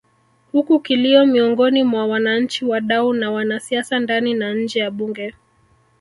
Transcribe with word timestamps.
Huku 0.51 0.79
kilio 0.79 1.25
miongoni 1.25 1.83
mwa 1.83 2.05
wananchi 2.05 2.65
wadau 2.65 3.13
na 3.13 3.31
wanasiasa 3.31 3.99
ndani 3.99 4.33
na 4.33 4.53
nje 4.53 4.79
ya 4.79 4.91
Bunge 4.91 5.33